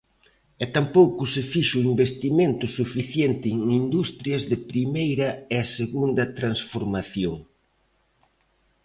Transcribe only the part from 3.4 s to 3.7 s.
en